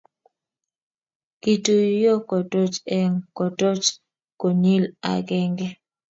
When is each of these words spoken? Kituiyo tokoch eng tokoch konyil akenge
Kituiyo 1.41 2.13
tokoch 2.27 2.77
eng 2.97 3.15
tokoch 3.37 3.85
konyil 4.39 4.83
akenge 5.11 5.67